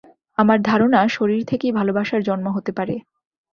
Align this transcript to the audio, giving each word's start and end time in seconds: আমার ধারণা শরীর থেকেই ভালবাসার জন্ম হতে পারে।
আমার 0.37 0.57
ধারণা 0.61 0.99
শরীর 1.07 1.41
থেকেই 1.45 1.71
ভালবাসার 1.71 2.21
জন্ম 2.23 2.45
হতে 2.49 2.71
পারে। 2.71 2.95